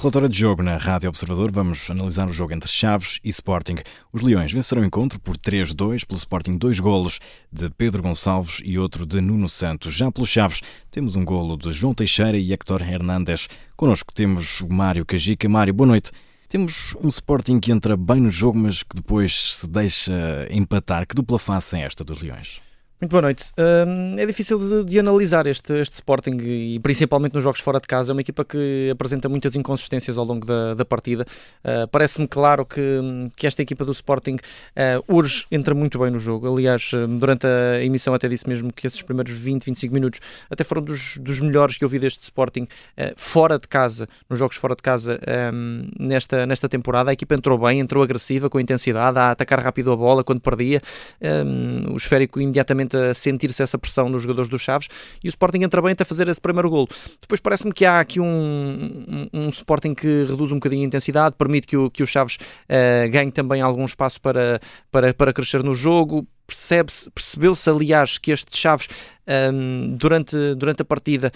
Relatório 0.00 0.28
de 0.28 0.38
jogo 0.38 0.62
na 0.62 0.76
Rádio 0.76 1.08
Observador, 1.08 1.50
vamos 1.50 1.90
analisar 1.90 2.28
o 2.28 2.32
jogo 2.32 2.52
entre 2.52 2.70
Chaves 2.70 3.18
e 3.24 3.30
Sporting. 3.30 3.78
Os 4.12 4.22
Leões 4.22 4.52
venceram 4.52 4.82
o 4.82 4.84
encontro 4.84 5.18
por 5.18 5.36
3-2, 5.36 6.06
pelo 6.06 6.16
Sporting 6.16 6.56
dois 6.56 6.78
golos 6.78 7.18
de 7.50 7.68
Pedro 7.70 8.00
Gonçalves 8.00 8.62
e 8.64 8.78
outro 8.78 9.04
de 9.04 9.20
Nuno 9.20 9.48
Santos. 9.48 9.94
Já 9.94 10.12
pelos 10.12 10.28
Chaves 10.28 10.60
temos 10.88 11.16
um 11.16 11.24
golo 11.24 11.56
de 11.56 11.72
João 11.72 11.94
Teixeira 11.94 12.38
e 12.38 12.52
Héctor 12.52 12.80
Hernández. 12.80 13.48
Connosco 13.76 14.14
temos 14.14 14.60
o 14.60 14.72
Mário 14.72 15.04
Cajica. 15.04 15.48
Mário, 15.48 15.74
boa 15.74 15.88
noite. 15.88 16.12
Temos 16.48 16.94
um 17.02 17.08
Sporting 17.08 17.58
que 17.58 17.72
entra 17.72 17.96
bem 17.96 18.20
no 18.20 18.30
jogo, 18.30 18.56
mas 18.56 18.84
que 18.84 18.94
depois 18.94 19.56
se 19.56 19.66
deixa 19.66 20.46
empatar. 20.48 21.08
Que 21.08 21.14
dupla 21.16 21.40
face 21.40 21.76
é 21.76 21.80
esta 21.80 22.04
dos 22.04 22.22
Leões? 22.22 22.67
Muito 23.00 23.12
boa 23.12 23.22
noite. 23.22 23.52
é 23.56 24.26
difícil 24.26 24.58
de, 24.58 24.90
de, 24.90 24.98
analisar 24.98 25.46
este, 25.46 25.72
este 25.74 25.94
Sporting 25.94 26.36
e 26.42 26.80
principalmente 26.80 27.32
nos 27.32 27.44
jogos 27.44 27.60
fora 27.60 27.78
de 27.78 27.86
casa. 27.86 28.10
É 28.10 28.12
uma 28.12 28.20
equipa 28.20 28.44
que 28.44 28.90
apresenta 28.90 29.28
muitas 29.28 29.54
inconsistências 29.54 30.18
ao 30.18 30.24
longo 30.24 30.44
da, 30.44 30.74
da 30.74 30.84
partida. 30.84 31.24
Uh, 31.64 31.86
Parece-me 31.92 32.26
claro 32.26 32.66
que, 32.66 32.82
que 33.36 33.46
esta 33.46 33.62
equipa 33.62 33.84
do 33.84 33.92
Sporting 33.92 34.34
uh, 34.34 35.04
hoje 35.06 35.46
entra 35.48 35.76
muito 35.76 35.96
bem 35.96 36.10
no 36.10 36.18
jogo. 36.18 36.52
Aliás, 36.52 36.90
durante 37.20 37.46
a 37.46 37.84
emissão 37.84 38.12
até 38.14 38.26
disse 38.26 38.48
mesmo 38.48 38.72
que 38.72 38.88
esses 38.88 39.00
primeiros 39.00 39.32
20, 39.32 39.66
25 39.66 39.94
minutos 39.94 40.18
até 40.50 40.64
foram 40.64 40.82
dos, 40.82 41.18
dos 41.18 41.38
melhores 41.38 41.76
que 41.76 41.84
eu 41.84 41.88
vi 41.88 42.00
deste 42.00 42.22
Sporting 42.22 42.64
uh, 42.64 43.12
fora 43.14 43.60
de 43.60 43.68
casa, 43.68 44.08
nos 44.28 44.40
jogos 44.40 44.56
fora 44.56 44.74
de 44.74 44.82
casa 44.82 45.20
um, 45.54 45.88
nesta, 46.00 46.44
nesta 46.46 46.68
temporada. 46.68 47.10
A 47.10 47.12
equipa 47.12 47.36
entrou 47.36 47.58
bem, 47.58 47.78
entrou 47.78 48.02
agressiva, 48.02 48.50
com 48.50 48.58
intensidade, 48.58 49.16
a 49.20 49.30
atacar 49.30 49.60
rápido 49.60 49.92
a 49.92 49.96
bola 49.96 50.24
quando 50.24 50.40
perdia. 50.40 50.82
Um, 51.22 51.92
o 51.92 51.96
esférico 51.96 52.40
imediatamente 52.40 52.87
a 52.96 53.14
sentir-se 53.14 53.62
essa 53.62 53.78
pressão 53.78 54.08
nos 54.08 54.22
jogadores 54.22 54.48
dos 54.48 54.62
Chaves 54.62 54.88
e 55.22 55.28
o 55.28 55.30
Sporting 55.30 55.62
entra 55.62 55.80
bem 55.82 55.92
até 55.92 56.04
fazer 56.04 56.28
esse 56.28 56.40
primeiro 56.40 56.70
golo. 56.70 56.88
Depois 57.20 57.40
parece-me 57.40 57.72
que 57.72 57.84
há 57.84 58.00
aqui 58.00 58.20
um, 58.20 58.26
um, 58.26 59.28
um, 59.32 59.48
Sporting 59.48 59.94
que 59.94 60.26
reduz 60.28 60.52
um 60.52 60.56
bocadinho 60.56 60.82
a 60.82 60.86
intensidade, 60.86 61.34
permite 61.36 61.66
que 61.66 61.76
o, 61.76 61.90
que 61.90 62.02
o 62.02 62.06
Chaves 62.06 62.36
uh, 62.36 63.10
ganhe 63.10 63.30
também 63.30 63.60
algum 63.60 63.84
espaço 63.84 64.20
para, 64.20 64.60
para, 64.90 65.12
para 65.14 65.32
crescer 65.32 65.62
no 65.62 65.74
jogo. 65.74 66.26
Percebeu-se, 66.48 67.68
aliás, 67.68 68.16
que 68.16 68.32
este 68.32 68.56
Chaves 68.56 68.88
um, 69.52 69.94
durante, 69.94 70.54
durante 70.54 70.80
a 70.80 70.84
partida, 70.84 71.30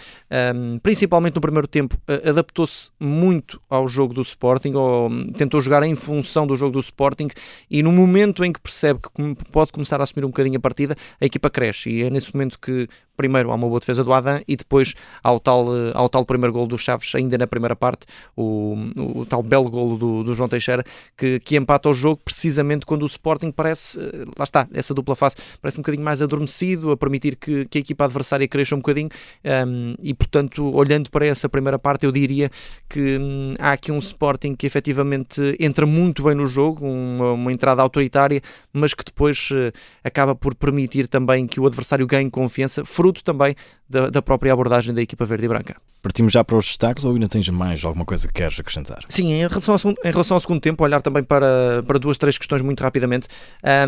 um, 0.54 0.78
principalmente 0.78 1.34
no 1.34 1.40
primeiro 1.42 1.68
tempo, 1.68 1.98
adaptou-se 2.26 2.90
muito 2.98 3.60
ao 3.68 3.86
jogo 3.86 4.14
do 4.14 4.22
Sporting, 4.22 4.72
ou 4.72 5.10
tentou 5.34 5.60
jogar 5.60 5.82
em 5.82 5.94
função 5.94 6.46
do 6.46 6.56
jogo 6.56 6.72
do 6.72 6.80
Sporting, 6.80 7.28
e 7.70 7.82
no 7.82 7.92
momento 7.92 8.42
em 8.42 8.50
que 8.50 8.60
percebe 8.60 9.00
que 9.00 9.34
pode 9.50 9.70
começar 9.70 10.00
a 10.00 10.04
assumir 10.04 10.24
um 10.24 10.28
bocadinho 10.28 10.56
a 10.56 10.60
partida, 10.60 10.96
a 11.20 11.26
equipa 11.26 11.50
cresce, 11.50 11.90
e 11.90 12.02
é 12.04 12.08
nesse 12.08 12.34
momento 12.34 12.58
que 12.58 12.88
primeiro 13.22 13.52
há 13.52 13.54
uma 13.54 13.68
boa 13.68 13.78
defesa 13.78 14.02
do 14.02 14.12
Adam 14.12 14.40
e 14.48 14.56
depois 14.56 14.94
ao 15.22 15.38
tal, 15.38 15.66
ao 15.94 16.08
tal 16.08 16.24
primeiro 16.24 16.52
gol 16.52 16.66
do 16.66 16.76
Chaves, 16.76 17.14
ainda 17.14 17.38
na 17.38 17.46
primeira 17.46 17.76
parte, 17.76 18.04
o, 18.36 18.76
o 18.98 19.24
tal 19.24 19.44
belo 19.44 19.70
golo 19.70 19.96
do, 19.96 20.24
do 20.24 20.34
João 20.34 20.48
Teixeira, 20.48 20.82
que, 21.16 21.38
que 21.38 21.56
empata 21.56 21.88
o 21.88 21.94
jogo 21.94 22.20
precisamente 22.24 22.84
quando 22.84 23.02
o 23.02 23.06
Sporting 23.06 23.52
parece, 23.52 24.00
eh, 24.00 24.24
lá 24.36 24.42
está, 24.42 24.66
essa 24.74 24.92
dupla 24.92 25.14
face, 25.14 25.36
parece 25.60 25.78
um 25.78 25.82
bocadinho 25.82 26.04
mais 26.04 26.20
adormecido, 26.20 26.90
a 26.90 26.96
permitir 26.96 27.36
que, 27.36 27.64
que 27.66 27.78
a 27.78 27.80
equipa 27.80 28.04
adversária 28.04 28.48
cresça 28.48 28.74
um 28.74 28.78
bocadinho 28.78 29.08
um, 29.44 29.94
e, 30.02 30.12
portanto, 30.12 30.74
olhando 30.74 31.08
para 31.10 31.24
essa 31.24 31.48
primeira 31.48 31.78
parte, 31.78 32.04
eu 32.04 32.10
diria 32.10 32.50
que 32.88 33.18
hum, 33.18 33.54
há 33.60 33.72
aqui 33.72 33.92
um 33.92 33.98
Sporting 33.98 34.56
que 34.56 34.66
efetivamente 34.66 35.40
entra 35.60 35.86
muito 35.86 36.24
bem 36.24 36.34
no 36.34 36.46
jogo, 36.46 36.84
uma, 36.84 37.32
uma 37.34 37.52
entrada 37.52 37.82
autoritária, 37.82 38.40
mas 38.72 38.94
que 38.94 39.04
depois 39.04 39.48
uh, 39.52 39.72
acaba 40.02 40.34
por 40.34 40.56
permitir 40.56 41.06
também 41.06 41.46
que 41.46 41.60
o 41.60 41.66
adversário 41.66 42.04
ganhe 42.04 42.28
confiança, 42.28 42.84
fruto 42.84 43.11
também 43.20 43.54
da, 43.88 44.08
da 44.08 44.22
própria 44.22 44.52
abordagem 44.52 44.94
da 44.94 45.02
equipa 45.02 45.24
verde 45.24 45.44
e 45.44 45.48
branca. 45.48 45.76
Partimos 46.00 46.32
já 46.32 46.42
para 46.42 46.56
os 46.56 46.66
destaques 46.66 47.04
ou 47.04 47.14
ainda 47.14 47.28
tens 47.28 47.48
mais 47.48 47.84
alguma 47.84 48.04
coisa 48.04 48.26
que 48.26 48.34
queres 48.34 48.58
acrescentar? 48.58 49.04
Sim, 49.08 49.32
em 49.32 49.46
relação 49.46 49.74
ao, 49.74 49.90
em 49.90 50.10
relação 50.10 50.36
ao 50.36 50.40
segundo 50.40 50.60
tempo, 50.60 50.82
olhar 50.84 51.02
também 51.02 51.22
para, 51.22 51.82
para 51.86 51.98
duas, 51.98 52.16
três 52.18 52.38
questões 52.38 52.62
muito 52.62 52.80
rapidamente. 52.82 53.28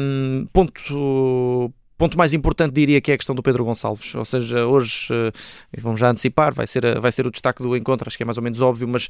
Um, 0.00 0.46
ponto 0.52 1.72
ponto 1.96 2.18
mais 2.18 2.34
importante 2.34 2.74
diria 2.74 3.00
que 3.00 3.10
é 3.10 3.14
a 3.14 3.16
questão 3.16 3.34
do 3.34 3.42
Pedro 3.42 3.64
Gonçalves, 3.64 4.14
ou 4.14 4.24
seja, 4.24 4.66
hoje, 4.66 5.08
uh, 5.12 5.32
vamos 5.78 6.00
já 6.00 6.10
antecipar, 6.10 6.52
vai 6.52 6.66
ser, 6.66 6.98
vai 7.00 7.12
ser 7.12 7.26
o 7.26 7.30
destaque 7.30 7.62
do 7.62 7.76
encontro, 7.76 8.08
acho 8.08 8.16
que 8.16 8.22
é 8.22 8.26
mais 8.26 8.36
ou 8.36 8.42
menos 8.42 8.60
óbvio, 8.60 8.88
mas 8.88 9.08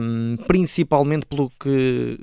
um, 0.00 0.36
principalmente 0.46 1.26
pelo 1.26 1.50
que, 1.50 2.18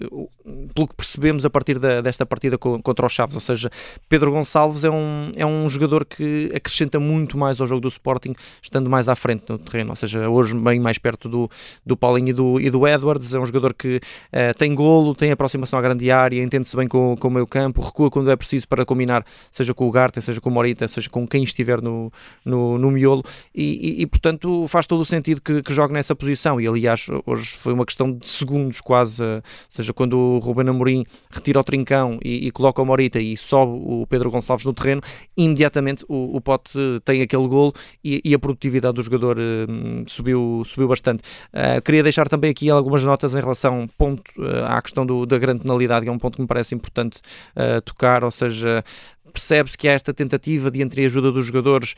pelo 0.73 0.87
que 0.87 0.95
percebemos 0.95 1.43
a 1.43 1.49
partir 1.49 1.79
da, 1.79 2.01
desta 2.01 2.25
partida 2.25 2.57
contra 2.57 3.05
os 3.05 3.11
Chaves, 3.11 3.35
ou 3.35 3.41
seja, 3.41 3.69
Pedro 4.07 4.31
Gonçalves 4.31 4.83
é 4.83 4.89
um, 4.89 5.31
é 5.35 5.45
um 5.45 5.67
jogador 5.67 6.05
que 6.05 6.51
acrescenta 6.53 6.99
muito 6.99 7.37
mais 7.37 7.59
ao 7.59 7.65
jogo 7.65 7.81
do 7.81 7.87
Sporting, 7.87 8.35
estando 8.61 8.89
mais 8.89 9.09
à 9.09 9.15
frente 9.15 9.45
no 9.49 9.57
terreno, 9.57 9.89
ou 9.91 9.95
seja, 9.95 10.29
hoje 10.29 10.53
bem 10.55 10.79
mais 10.79 10.97
perto 10.97 11.27
do, 11.27 11.49
do 11.85 11.97
Paulinho 11.97 12.29
e 12.29 12.33
do, 12.33 12.59
e 12.59 12.69
do 12.69 12.87
Edwards, 12.87 13.33
é 13.33 13.39
um 13.39 13.45
jogador 13.45 13.73
que 13.73 13.97
uh, 13.97 14.57
tem 14.57 14.75
golo, 14.75 15.15
tem 15.15 15.31
aproximação 15.31 15.79
à 15.79 15.81
grande 15.81 16.11
área, 16.11 16.41
entende-se 16.43 16.75
bem 16.75 16.87
com, 16.87 17.15
com 17.17 17.27
o 17.27 17.31
meio 17.31 17.47
campo, 17.47 17.81
recua 17.81 18.11
quando 18.11 18.29
é 18.29 18.35
preciso 18.35 18.67
para 18.67 18.85
combinar, 18.85 19.25
seja 19.51 19.73
com 19.73 19.87
o 19.87 19.91
Garta, 19.91 20.21
seja 20.21 20.39
com 20.39 20.49
o 20.49 20.53
Morita, 20.53 20.87
seja 20.87 21.09
com 21.09 21.27
quem 21.27 21.43
estiver 21.43 21.81
no, 21.81 22.11
no, 22.43 22.77
no 22.77 22.91
miolo, 22.91 23.23
e, 23.53 23.63
e, 23.63 24.01
e, 24.01 24.05
portanto 24.05 24.67
faz 24.67 24.85
todo 24.85 25.01
o 25.01 25.05
sentido 25.05 25.41
que, 25.41 25.63
que 25.63 25.73
jogue 25.73 25.93
nessa 25.93 26.15
posição, 26.15 26.61
e 26.61 26.67
aliás 26.67 27.07
hoje 27.25 27.51
foi 27.57 27.73
uma 27.73 27.85
questão 27.85 28.11
de 28.11 28.27
segundos 28.27 28.79
quase, 28.79 29.23
uh, 29.23 29.41
seja 29.69 29.91
quando 29.91 30.34
Ruben 30.39 30.69
Amorim 30.69 31.03
retira 31.29 31.59
o 31.59 31.63
trincão 31.63 32.19
e, 32.23 32.47
e, 32.47 32.51
coloca 32.51 32.81
o 32.81 32.85
Morita 32.85 33.19
e 33.19 33.35
sobe 33.37 33.71
o 33.73 34.05
Pedro 34.07 34.31
Gonçalves 34.31 34.65
no 34.65 34.73
terreno, 34.73 35.01
imediatamente 35.35 36.05
o, 36.07 36.35
o 36.35 36.41
Pote 36.41 36.79
tem 37.03 37.21
aquele 37.21 37.47
golo 37.47 37.73
e, 38.03 38.21
e 38.23 38.33
a 38.33 38.39
produtividade 38.39 38.95
do 38.95 39.01
jogador 39.01 39.37
uh, 39.37 40.03
subiu, 40.07 40.63
subiu 40.65 40.87
bastante. 40.87 41.23
Uh, 41.53 41.81
queria 41.81 42.03
deixar 42.03 42.27
também 42.27 42.51
aqui 42.51 42.69
algumas 42.69 43.03
notas 43.03 43.35
em 43.35 43.39
relação 43.39 43.87
ponto, 43.97 44.23
à 44.67 44.81
questão 44.81 45.05
do, 45.05 45.25
da 45.25 45.37
grande 45.37 45.61
penalidade, 45.61 46.05
que 46.05 46.09
é 46.09 46.11
um 46.11 46.19
ponto 46.19 46.35
que 46.35 46.41
me 46.41 46.47
parece 46.47 46.75
importante 46.75 47.21
tocar, 47.83 48.23
ou 48.23 48.31
seja, 48.31 48.83
percebe-se 49.35 49.77
que 49.77 49.87
há 49.89 49.91
esta 49.91 50.13
tentativa 50.13 50.71
de 50.71 50.81
entreajuda 50.81 51.29
dos 51.29 51.45
jogadores, 51.45 51.93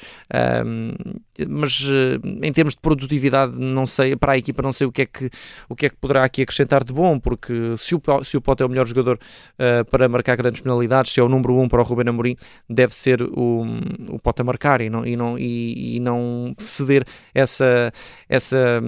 mas 1.47 1.81
uh, 1.81 2.19
em 2.41 2.51
termos 2.51 2.73
de 2.73 2.79
produtividade, 2.79 3.55
não 3.57 3.85
sei, 3.85 4.15
para 4.15 4.33
a 4.33 4.37
equipa 4.37 4.63
não 4.63 4.71
sei 4.71 4.87
o 4.87 4.91
que 4.91 5.03
é 5.03 5.05
que, 5.05 5.29
o 5.69 5.75
que, 5.75 5.85
é 5.85 5.89
que 5.89 5.95
poderá 5.95 6.23
aqui 6.23 6.41
acrescentar 6.41 6.83
de 6.83 6.91
bom, 6.91 7.19
porque 7.19 7.75
se 7.77 7.93
o, 7.93 8.01
se 8.23 8.35
o 8.37 8.41
Pote 8.41 8.63
é 8.63 8.65
o 8.65 8.69
melhor 8.69 8.87
jogador 8.87 9.19
uh, 9.19 9.85
para 9.85 10.09
marcar 10.09 10.35
grandes 10.35 10.61
penalidades, 10.61 11.13
se 11.13 11.19
é 11.19 11.23
o 11.23 11.29
número 11.29 11.55
um 11.59 11.67
para 11.67 11.79
o 11.79 11.83
Ruben 11.83 12.09
Amorim, 12.09 12.35
deve 12.67 12.95
ser 12.95 13.21
o, 13.21 13.65
o 14.09 14.19
Pote 14.19 14.41
a 14.41 14.43
marcar 14.43 14.81
e 14.81 14.89
não, 14.89 15.05
e 15.05 15.15
não, 15.15 15.37
e, 15.37 15.97
e 15.97 15.99
não 15.99 16.55
ceder 16.57 17.05
essa, 17.35 17.91
essa 18.27 18.81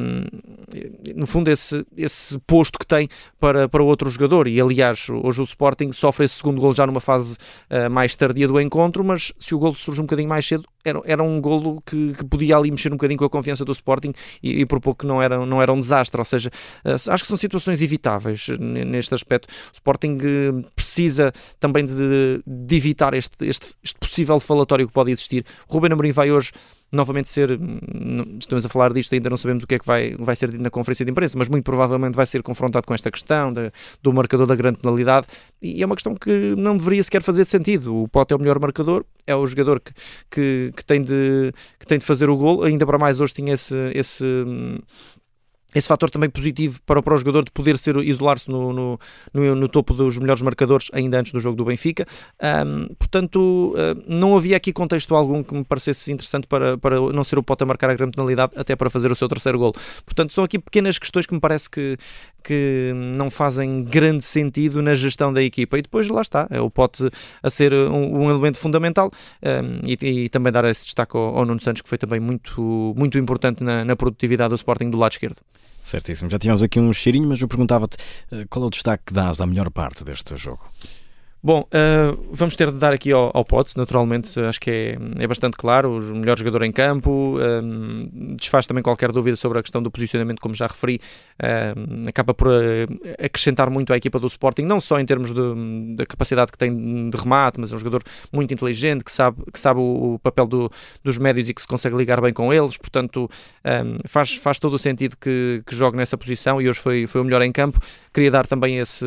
no 1.16 1.28
fundo, 1.28 1.50
esse, 1.50 1.86
esse 1.96 2.40
posto 2.40 2.80
que 2.80 2.86
tem 2.86 3.08
para, 3.40 3.70
para 3.70 3.84
outro 3.84 4.10
jogador. 4.10 4.48
E 4.48 4.60
aliás, 4.60 5.08
hoje 5.10 5.42
o 5.42 5.44
Sporting 5.44 5.92
sofre 5.92 6.26
esse 6.26 6.36
segundo 6.36 6.60
gol 6.60 6.74
já 6.74 6.86
numa 6.88 7.00
fase 7.00 7.38
uh, 7.70 7.90
mais 7.90 8.16
tardia 8.16 8.39
dia 8.40 8.48
do 8.48 8.60
encontro, 8.60 9.04
mas 9.04 9.34
se 9.38 9.54
o 9.54 9.60
golo 9.60 9.76
surge 9.76 10.00
um 10.00 10.06
bocadinho 10.06 10.30
mais 10.30 10.48
cedo, 10.48 10.64
era, 10.84 11.02
era 11.06 11.24
um 11.24 11.42
golo 11.42 11.82
que, 11.86 12.14
que 12.14 12.24
podia 12.24 12.56
ali 12.58 12.72
mexer 12.72 12.90
um 12.90 12.96
bocadinho 12.96 13.20
com 13.20 13.26
a 13.26 13.30
confiança 13.30 13.66
do 13.66 13.72
Sporting 13.72 14.14
e, 14.42 14.62
e 14.62 14.66
por 14.66 14.80
pouco 14.80 15.06
não 15.06 15.22
era, 15.22 15.46
não 15.46 15.62
era 15.62 15.74
um 15.74 15.80
desastre. 15.80 16.20
Ou 16.20 16.26
seja, 16.26 16.50
uh, 16.86 16.94
acho 16.94 17.24
que 17.24 17.28
são 17.28 17.38
situações 17.38 17.82
evitáveis 17.82 18.48
neste 18.60 19.14
aspecto. 19.14 19.48
O 19.48 19.74
Sporting 19.74 20.18
uh, 20.18 20.64
precisa 20.74 21.34
também 21.60 21.86
de, 21.86 22.42
de 22.46 22.76
evitar 22.76 23.14
este, 23.14 23.46
este, 23.46 23.74
este, 23.84 24.00
possível 24.00 24.40
falatório 24.40 24.88
que 24.88 24.94
pode 24.94 25.12
existir. 25.12 25.46
Ruben 25.68 25.92
Amorim 25.92 26.12
vai 26.12 26.32
hoje 26.32 26.52
novamente 26.92 27.30
ser, 27.30 27.52
hum, 27.52 28.38
estamos 28.40 28.66
a 28.66 28.70
falar 28.70 28.94
disto, 28.94 29.14
ainda 29.14 29.30
não 29.30 29.38
sabemos 29.38 29.64
o 29.64 29.68
que 29.68 29.76
é 29.76 29.80
que 29.80 29.86
vai, 29.86 30.16
vai 30.18 30.36
ser 30.36 30.52
na 30.60 30.70
conferência 30.70 31.06
de 31.06 31.12
imprensa, 31.12 31.38
mas 31.38 31.48
muito 31.48 31.64
provavelmente 31.64 32.16
vai 32.16 32.26
ser 32.26 32.42
confrontado 32.42 32.88
com 32.88 32.94
esta 32.94 33.12
questão 33.12 33.54
do 34.02 34.14
marcador 34.14 34.48
da 34.48 34.56
grande 34.56 34.80
penalidade, 34.80 35.28
e 35.62 35.82
é 35.82 35.86
uma 35.86 35.96
questão 35.96 36.16
que 36.16 36.56
não 36.58 36.76
deveria 36.76 37.04
sequer 37.04 37.22
fazer 37.22 37.46
sentido. 37.46 37.96
O 37.96 38.08
Pote 38.08 38.34
é 38.34 38.36
o 38.36 38.40
melhor 38.40 38.60
marcador, 38.60 39.06
é 39.26 39.36
o 39.36 39.46
jogador 39.46 39.80
que, 39.80 39.94
que, 40.30 40.72
que, 40.76 40.86
tem, 40.86 41.02
de, 41.02 41.52
que 41.80 41.86
tem 41.86 41.98
de 41.98 42.06
fazer 42.06 42.30
o 42.30 42.38
gol, 42.38 42.64
ainda 42.64 42.86
para 42.86 42.98
mais 42.98 43.20
hoje 43.20 43.34
tinha 43.34 43.54
esse, 43.54 43.76
esse, 43.94 44.24
hum, 44.24 44.80
esse 45.74 45.88
fator 45.88 46.10
também 46.10 46.30
positivo 46.30 46.80
para, 46.86 47.02
para 47.02 47.14
o 47.14 47.18
jogador 47.18 47.44
de 47.44 47.52
poder 47.52 47.78
ser 47.78 47.96
isolar-se 47.98 48.50
no, 48.50 48.74
no, 48.74 49.00
no, 49.32 49.56
no, 49.56 49.68
topo 49.68 49.94
dos 49.94 50.18
melhores 50.18 50.42
marcadores 50.42 50.90
ainda 50.92 51.20
antes 51.20 51.32
do 51.32 51.40
jogo 51.40 51.56
do 51.56 51.66
Benfica. 51.66 52.08
Um, 52.42 52.88
portanto, 52.96 53.76
uh, 53.76 54.04
não 54.08 54.36
havia 54.36 54.58
aqui 54.58 54.74
contexto 54.74 55.16
algum 55.16 55.44
que 55.44 55.54
me 55.54 55.64
parecesse 55.64 56.12
interessante 56.12 56.48
para, 56.48 56.78
para 56.78 57.00
não 57.00 57.24
ser 57.24 57.38
o 57.38 57.44
Pote 57.44 57.64
a 57.64 57.68
marcar 57.68 57.90
a 57.90 57.94
grande 57.94 58.16
penalidade, 58.16 58.54
até 58.56 58.76
para 58.76 58.90
fazer 58.90 59.12
o 59.12 59.16
seu 59.16 59.28
terceiro 59.28 59.60
gol. 59.60 59.74
Portanto, 60.06 60.34
são 60.34 60.44
aqui 60.44 60.58
pequenas 60.58 60.98
questões 60.98 61.28
que 61.28 61.34
me 61.36 61.40
parece 61.40 61.70
que, 61.70 61.98
que 62.44 62.92
não 63.16 63.30
fazem 63.30 63.84
grande 63.84 64.24
sentido 64.24 64.82
na 64.82 64.96
gestão 64.96 65.32
da 65.32 65.44
equipa. 65.44 65.78
E 65.78 65.84
depois 65.84 66.08
lá 66.08 66.22
está, 66.22 66.48
é 66.50 66.60
o 66.60 66.72
Pote 66.72 67.10
a 67.44 67.50
ser 67.50 67.74
um, 67.74 68.24
um 68.24 68.30
elemento 68.32 68.58
fundamental 68.58 69.12
um, 69.44 69.88
e, 69.88 70.24
e, 70.24 70.30
também 70.30 70.52
dar 70.52 70.66
esse 70.66 70.86
destaque 70.86 71.16
ao, 71.16 71.38
ao 71.38 71.46
Nuno 71.46 71.62
Santos, 71.62 71.84
que 71.84 71.90
foi 71.90 71.98
também 72.00 72.20
muito, 72.20 72.94
muito 72.98 73.20
importante 73.20 73.64
na, 73.64 73.86
na 73.86 73.96
produtividade 73.96 74.50
do 74.50 74.56
Sporting 74.56 74.90
do 74.90 74.98
lado 74.98 75.12
esquerdo. 75.12 75.38
Certíssimo. 75.84 76.30
Já 76.30 76.38
tivemos 76.38 76.62
aqui 76.62 76.80
um 76.80 76.94
cheirinho, 76.94 77.28
mas 77.28 77.42
eu 77.42 77.48
perguntava-te 77.48 77.98
eh, 78.32 78.46
qual 78.50 78.66
é 78.66 78.68
o 78.68 78.70
destaque 78.70 79.06
que 79.08 79.14
dás 79.14 79.42
à 79.42 79.46
melhor 79.46 79.72
parte 79.72 80.04
deste 80.04 80.38
jogo? 80.38 80.64
Bom, 81.42 81.62
uh, 81.62 82.30
vamos 82.34 82.58
ter 82.58 82.70
de 82.70 82.78
dar 82.78 82.92
aqui 82.92 83.14
ao, 83.14 83.32
ao 83.34 83.46
pote, 83.46 83.78
naturalmente, 83.78 84.38
acho 84.42 84.60
que 84.60 84.70
é, 84.70 84.98
é 85.20 85.26
bastante 85.26 85.56
claro, 85.56 85.98
o 85.98 86.16
melhor 86.16 86.38
jogador 86.38 86.64
em 86.64 86.72
campo, 86.72 87.38
um, 87.40 88.36
desfaz 88.36 88.68
também 88.68 88.84
qualquer 88.84 89.10
dúvida 89.14 89.38
sobre 89.38 89.58
a 89.58 89.62
questão 89.62 89.82
do 89.82 89.90
posicionamento, 89.90 90.42
como 90.42 90.54
já 90.54 90.68
referi, 90.68 91.00
um, 91.78 92.10
acaba 92.10 92.34
por 92.34 92.50
acrescentar 93.24 93.70
muito 93.70 93.94
à 93.94 93.98
equipa 93.98 94.20
do 94.20 94.28
Sporting, 94.28 94.64
não 94.64 94.82
só 94.82 95.00
em 95.00 95.06
termos 95.06 95.32
da 95.96 96.06
capacidade 96.06 96.52
que 96.52 96.58
tem 96.58 97.10
de 97.10 97.18
remate, 97.18 97.58
mas 97.58 97.72
é 97.72 97.76
um 97.76 97.80
jogador 97.80 98.04
muito 98.34 98.54
inteligente, 98.54 99.06
que 99.06 99.12
sabe, 99.12 99.42
que 99.54 99.60
sabe 99.62 99.80
o, 99.80 100.16
o 100.16 100.20
papel 100.20 100.46
do, 100.46 100.70
dos 101.06 101.18
médios 101.18 101.48
e 101.48 101.54
que 101.54 101.62
se 101.62 101.68
consegue 101.68 101.96
ligar 101.96 102.20
bem 102.20 102.34
com 102.34 102.54
eles, 102.54 102.76
portanto 102.76 103.32
um, 103.64 103.98
faz, 104.06 104.36
faz 104.36 104.60
todo 104.60 104.74
o 104.74 104.80
sentido 104.80 105.16
que, 105.16 105.64
que 105.66 105.74
jogue 105.74 105.96
nessa 105.96 106.18
posição 106.18 106.62
e 106.62 106.68
hoje 106.68 106.82
foi, 106.82 107.08
foi 107.08 107.22
o 107.22 107.24
melhor 107.24 107.42
em 107.42 107.52
campo. 107.54 107.80
Queria 108.14 108.30
dar 108.30 108.46
também 108.46 108.78
esse 108.78 109.06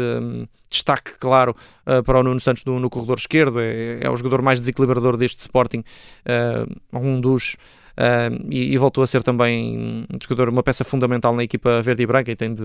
destaque 0.73 1.12
claro 1.19 1.55
uh, 1.87 2.02
para 2.02 2.19
o 2.19 2.21
Nuno 2.22 2.40
Santos 2.40 2.64
no, 2.64 2.78
no 2.78 2.90
corredor 2.90 3.19
esquerdo, 3.19 3.60
é, 3.60 3.98
é, 4.00 4.10
o 4.10 4.16
jogador 4.16 4.42
mais 4.42 4.60
desequilibrador 4.60 5.16
deste 5.16 5.40
Sporting, 5.40 5.84
uh, 6.26 6.98
um 6.98 7.20
dos. 7.20 7.56
Uh, 7.92 8.48
e, 8.50 8.72
e, 8.72 8.78
voltou 8.78 9.04
a 9.04 9.06
ser 9.06 9.22
também 9.22 10.06
um 10.10 10.19
jogador, 10.20 10.48
uma 10.48 10.62
peça 10.62 10.82
fundamental 10.82 11.34
na 11.34 11.44
equipa 11.44 11.82
verde 11.82 12.02
e 12.02 12.06
branca 12.06 12.30
e 12.30 12.34
tem 12.34 12.54
de, 12.54 12.62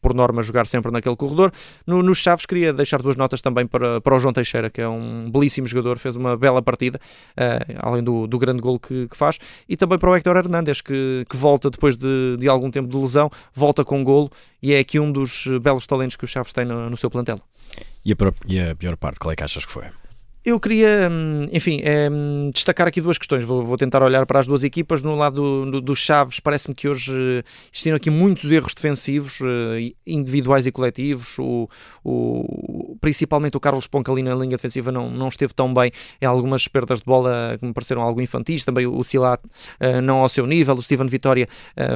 por 0.00 0.14
norma, 0.14 0.44
jogar 0.44 0.64
sempre 0.64 0.92
naquele 0.92 1.16
corredor. 1.16 1.52
No, 1.84 2.04
nos 2.04 2.18
Chaves, 2.18 2.46
queria 2.46 2.72
deixar 2.72 3.02
duas 3.02 3.16
notas 3.16 3.42
também 3.42 3.66
para, 3.66 4.00
para 4.00 4.14
o 4.14 4.18
João 4.20 4.32
Teixeira, 4.32 4.70
que 4.70 4.80
é 4.80 4.88
um 4.88 5.28
belíssimo 5.28 5.66
jogador, 5.66 5.98
fez 5.98 6.14
uma 6.14 6.36
bela 6.36 6.62
partida, 6.62 7.00
uh, 7.32 7.78
além 7.80 8.04
do, 8.04 8.28
do 8.28 8.38
grande 8.38 8.60
gol 8.60 8.78
que, 8.78 9.08
que, 9.08 9.16
faz, 9.16 9.38
e 9.68 9.76
também 9.76 9.98
para 9.98 10.08
o 10.08 10.14
Héctor 10.14 10.36
Hernandes, 10.36 10.80
que, 10.80 11.26
que 11.28 11.36
volta 11.36 11.68
depois 11.68 11.96
de, 11.96 12.36
de 12.38 12.48
algum 12.48 12.70
tempo 12.70 12.88
de 12.88 12.96
lesão, 12.96 13.28
volta 13.52 13.84
com 13.84 14.04
golo 14.04 14.30
e 14.62 14.72
é 14.72 14.78
aqui 14.78 15.00
um 15.00 15.10
dos 15.10 15.48
belos 15.60 15.84
talentos 15.84 16.14
que 16.14 16.24
o 16.24 16.28
Chaves 16.28 16.52
tem 16.52 16.64
no, 16.64 16.88
no 16.88 16.96
seu 16.96 17.10
plantel. 17.10 17.40
E 18.04 18.12
a, 18.12 18.16
e 18.46 18.60
a 18.60 18.74
pior 18.74 18.96
parte, 18.96 19.18
qual 19.18 19.32
é 19.32 19.36
que 19.36 19.44
achas 19.44 19.64
que 19.64 19.72
foi? 19.72 19.84
Eu 20.42 20.58
queria, 20.58 21.06
hum, 21.10 21.48
enfim, 21.52 21.82
é, 21.84 22.08
destacar 22.50 22.88
aqui 22.88 22.98
duas 22.98 23.18
questões. 23.18 23.44
Vou, 23.44 23.76
tentar 23.76 24.02
olhar 24.02 24.24
para 24.24 24.40
as 24.40 24.46
duas 24.46 24.64
equipas. 24.64 25.02
No 25.02 25.14
lado 25.14 25.70
dos 25.70 25.82
do, 25.82 25.94
Chaves, 25.94 26.40
parece-me 26.40 26.74
que 26.74 26.88
hoje 26.88 27.12
eh, 27.12 27.42
existiram 27.70 27.96
aqui 27.96 28.08
muitos 28.08 28.50
erros 28.50 28.72
defensivos, 28.72 29.38
eh, 29.42 29.92
individuais 30.06 30.64
e 30.64 30.72
coletivos. 30.72 31.38
O, 31.38 31.68
o, 32.02 32.96
principalmente 33.02 33.54
o 33.54 33.60
Carlos 33.60 33.86
Ponca 33.86 34.10
ali 34.10 34.22
na 34.22 34.34
linha 34.34 34.56
defensiva 34.56 34.90
não, 34.90 35.10
não 35.10 35.28
esteve 35.28 35.52
tão 35.52 35.74
bem. 35.74 35.92
Em 36.22 36.24
algumas 36.24 36.66
perdas 36.66 37.00
de 37.00 37.04
bola 37.04 37.58
que 37.60 37.66
me 37.66 37.74
pareceram 37.74 38.00
algo 38.00 38.22
infantis. 38.22 38.64
Também 38.64 38.86
o 38.86 39.04
Silat 39.04 39.42
não 40.02 40.20
ao 40.20 40.28
seu 40.30 40.46
nível. 40.46 40.74
O 40.74 40.82
Steven 40.82 41.06
Vitória 41.06 41.46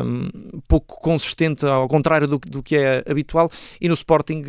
um, 0.04 0.60
pouco 0.68 1.00
consistente, 1.00 1.64
ao 1.64 1.88
contrário 1.88 2.28
do, 2.28 2.38
do 2.38 2.62
que 2.62 2.76
é 2.76 3.02
habitual. 3.08 3.50
E 3.80 3.88
no 3.88 3.94
Sporting, 3.94 4.42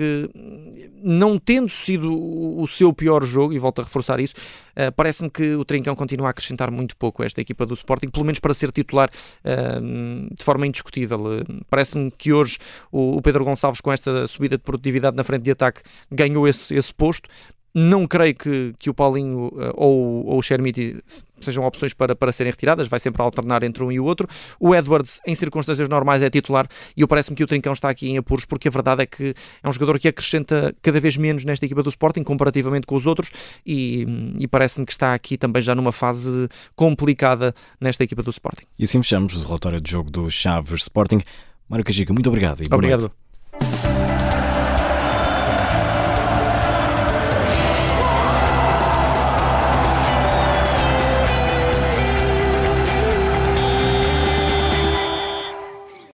não 1.02 1.40
tendo 1.40 1.70
sido 1.70 2.14
o 2.14 2.68
seu 2.68 2.92
pior 2.92 3.24
jogo, 3.24 3.54
e 3.54 3.60
volta 3.60 3.85
reforçar 3.86 4.20
isso. 4.20 4.34
Uh, 4.76 4.92
Parece-me 4.96 5.30
que 5.30 5.56
o 5.56 5.64
Trincão 5.64 5.96
continua 5.96 6.28
a 6.28 6.32
acrescentar 6.32 6.70
muito 6.70 6.96
pouco 6.98 7.24
a 7.24 7.26
esta 7.26 7.40
equipa 7.40 7.66
do 7.66 7.74
Sporting, 7.74 8.10
pelo 8.10 8.26
menos 8.26 8.40
para 8.40 8.54
ser 8.54 8.72
titular 8.72 9.10
uh, 9.10 10.36
de 10.36 10.44
forma 10.44 10.68
indiscutível. 10.68 11.20
Uh, 11.20 11.66
Parece-me 11.70 12.12
que 12.12 12.34
hoje 12.34 12.58
o, 12.92 13.18
o, 13.18 13.22
Pedro 13.22 13.46
Gonçalves, 13.46 13.82
com 13.82 13.92
esta 13.92 14.28
subida 14.28 14.58
de 14.58 14.64
produtividade 14.64 15.16
na 15.16 15.24
frente 15.24 15.44
de 15.44 15.52
ataque, 15.52 15.82
ganhou 16.12 16.48
esse, 16.48 16.74
esse 16.76 16.94
posto, 16.94 17.30
não 17.76 18.08
creio 18.08 18.34
que, 18.34 18.74
que 18.80 18.90
o 18.90 18.94
Paulinho 18.94 19.48
uh, 19.48 19.74
ou, 19.76 20.26
ou 20.28 20.40
o 20.40 20.42
Chermiti 20.42 21.04
sejam 21.42 21.66
opções 21.66 21.94
para, 21.94 22.16
para 22.16 22.32
serem 22.32 22.50
retiradas, 22.50 22.88
vai 22.88 23.00
sempre 23.00 23.22
alternar 23.22 23.62
entre 23.64 23.84
um 23.84 23.92
e 23.92 24.00
o 24.00 24.06
outro. 24.06 24.28
O 24.58 24.74
Edwards, 24.74 25.20
em 25.28 25.36
circunstâncias 25.36 25.90
normais, 25.90 26.22
é 26.22 26.30
titular 26.30 26.68
e 26.96 27.02
eu 27.02 27.08
parece-me 27.08 27.36
que 27.36 27.44
o 27.44 27.48
Trincão 27.48 27.74
está 27.74 27.90
aqui 27.90 28.10
em 28.10 28.18
apuros, 28.18 28.46
porque 28.46 28.70
a 28.70 28.72
verdade 28.72 29.04
é 29.04 29.06
que 29.06 29.36
é 29.62 29.68
um 29.68 29.72
jogador 29.74 30.00
que 30.00 30.08
acrescenta 30.08 30.74
cada 30.82 31.00
vez 31.02 31.18
menos 31.18 31.44
nesta 31.44 31.66
equipa 31.66 31.84
do 31.84 31.90
Sporting, 31.90 32.24
comparativamente 32.24 32.88
com 32.88 32.96
os 32.96 33.06
outros, 33.06 33.30
e, 33.66 34.08
e 34.40 34.48
parece-me 34.48 34.86
que 34.86 34.94
está 34.94 35.14
aqui 35.14 35.38
também 35.38 35.62
já 35.62 35.76
numa 35.76 35.92
fase 35.92 36.48
complicada 36.76 37.54
nesta 37.80 38.06
equipa 38.06 38.24
do 38.24 38.30
Sporting. 38.30 38.64
E 38.80 38.86
assim 38.86 39.02
fechamos 39.04 39.36
o 39.36 39.46
relatório 39.46 39.82
de 39.82 39.92
jogo 39.92 40.10
do 40.10 40.32
Chaves 40.32 40.84
Sporting. 40.84 41.22
Mário 41.68 41.84
Cajica, 41.84 42.14
muito 42.14 42.30
obrigado. 42.30 42.62
obrigado. 42.72 43.02
Noite. 43.02 43.25